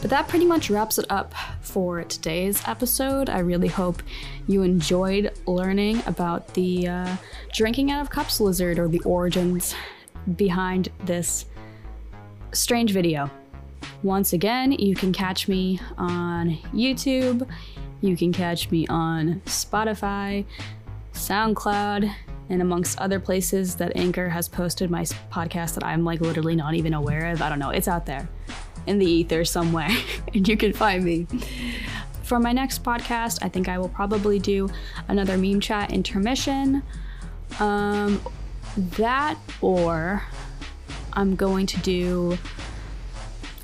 But 0.00 0.10
that 0.10 0.26
pretty 0.26 0.46
much 0.46 0.68
wraps 0.68 0.98
it 0.98 1.06
up 1.10 1.32
for 1.60 2.02
today's 2.02 2.60
episode. 2.66 3.30
I 3.30 3.38
really 3.38 3.68
hope 3.68 4.02
you 4.48 4.62
enjoyed 4.62 5.32
learning 5.46 6.02
about 6.06 6.54
the 6.54 6.88
uh, 6.88 7.16
drinking 7.52 7.92
out 7.92 8.00
of 8.00 8.10
cups 8.10 8.40
lizard 8.40 8.80
or 8.80 8.88
the 8.88 9.00
origins 9.00 9.76
behind 10.36 10.88
this 11.04 11.46
strange 12.52 12.92
video. 12.92 13.30
Once 14.02 14.32
again, 14.32 14.72
you 14.72 14.94
can 14.94 15.12
catch 15.12 15.48
me 15.48 15.80
on 15.98 16.58
YouTube, 16.72 17.48
you 18.00 18.16
can 18.16 18.32
catch 18.32 18.70
me 18.70 18.86
on 18.88 19.40
Spotify, 19.46 20.44
SoundCloud, 21.14 22.12
and 22.48 22.62
amongst 22.62 22.98
other 23.00 23.20
places 23.20 23.76
that 23.76 23.96
Anchor 23.96 24.28
has 24.28 24.48
posted 24.48 24.90
my 24.90 25.02
podcast 25.30 25.74
that 25.74 25.84
I'm 25.84 26.04
like 26.04 26.20
literally 26.20 26.56
not 26.56 26.74
even 26.74 26.94
aware 26.94 27.30
of. 27.30 27.40
I 27.40 27.48
don't 27.48 27.58
know, 27.58 27.70
it's 27.70 27.88
out 27.88 28.06
there 28.06 28.28
in 28.86 28.98
the 28.98 29.06
ether 29.06 29.44
somewhere, 29.44 29.90
and 30.34 30.46
you 30.46 30.56
can 30.56 30.72
find 30.72 31.04
me. 31.04 31.26
For 32.22 32.38
my 32.38 32.52
next 32.52 32.82
podcast, 32.82 33.38
I 33.42 33.48
think 33.48 33.68
I 33.68 33.78
will 33.78 33.88
probably 33.88 34.38
do 34.38 34.68
another 35.08 35.36
meme 35.36 35.60
chat 35.60 35.92
intermission. 35.92 36.82
Um, 37.60 38.20
that 38.96 39.38
or 39.60 40.22
I'm 41.12 41.36
going 41.36 41.66
to 41.66 41.78
do. 41.80 42.38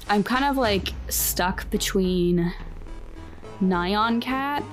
I'm 0.08 0.22
kind 0.22 0.44
of 0.44 0.56
like 0.56 0.88
stuck 1.08 1.68
between 1.70 2.52
Nyan 3.60 4.22
Cat 4.22 4.64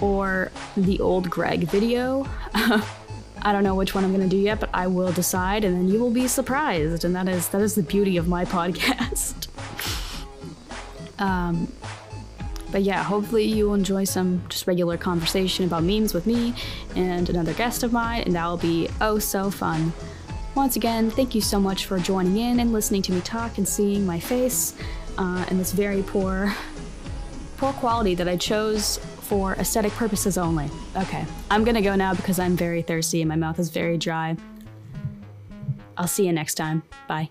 or 0.00 0.50
the 0.76 1.00
old 1.00 1.30
Gregg 1.30 1.68
video. 1.68 2.28
I 2.54 3.52
don't 3.52 3.62
know 3.64 3.74
which 3.74 3.94
one 3.94 4.04
I'm 4.04 4.12
gonna 4.12 4.28
do 4.28 4.36
yet, 4.36 4.60
but 4.60 4.70
I 4.74 4.88
will 4.88 5.12
decide, 5.12 5.64
and 5.64 5.74
then 5.74 5.88
you 5.88 6.00
will 6.00 6.10
be 6.10 6.28
surprised. 6.28 7.04
And 7.04 7.14
that 7.14 7.28
is 7.28 7.48
that 7.48 7.62
is 7.62 7.74
the 7.74 7.82
beauty 7.82 8.16
of 8.16 8.28
my 8.28 8.44
podcast. 8.56 9.48
um, 11.18 11.72
but 12.72 12.82
yeah, 12.82 13.02
hopefully 13.02 13.44
you 13.44 13.66
will 13.66 13.74
enjoy 13.74 14.04
some 14.04 14.42
just 14.48 14.66
regular 14.66 14.98
conversation 14.98 15.64
about 15.64 15.84
memes 15.84 16.12
with 16.12 16.26
me 16.26 16.54
and 16.94 17.30
another 17.30 17.54
guest 17.54 17.82
of 17.82 17.92
mine, 17.92 18.24
and 18.26 18.34
that 18.34 18.46
will 18.46 18.56
be 18.58 18.88
oh 19.00 19.18
so 19.18 19.50
fun. 19.50 19.92
Once 20.56 20.74
again, 20.74 21.10
thank 21.10 21.34
you 21.34 21.40
so 21.42 21.60
much 21.60 21.84
for 21.84 21.98
joining 21.98 22.38
in 22.38 22.60
and 22.60 22.72
listening 22.72 23.02
to 23.02 23.12
me 23.12 23.20
talk 23.20 23.58
and 23.58 23.68
seeing 23.68 24.06
my 24.06 24.18
face 24.18 24.74
uh, 25.18 25.44
in 25.50 25.58
this 25.58 25.70
very 25.70 26.02
poor, 26.02 26.50
poor 27.58 27.74
quality 27.74 28.14
that 28.14 28.26
I 28.26 28.38
chose 28.38 28.96
for 29.20 29.52
aesthetic 29.56 29.92
purposes 29.92 30.38
only. 30.38 30.70
Okay, 30.96 31.26
I'm 31.50 31.62
gonna 31.62 31.82
go 31.82 31.94
now 31.94 32.14
because 32.14 32.38
I'm 32.38 32.56
very 32.56 32.80
thirsty 32.80 33.20
and 33.20 33.28
my 33.28 33.36
mouth 33.36 33.58
is 33.58 33.68
very 33.68 33.98
dry. 33.98 34.34
I'll 35.98 36.08
see 36.08 36.24
you 36.24 36.32
next 36.32 36.54
time. 36.54 36.82
Bye. 37.06 37.28